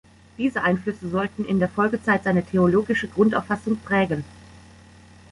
[0.39, 4.23] Diese Einflüsse sollten in der Folgezeit seine theologische Grundauffassung prägen.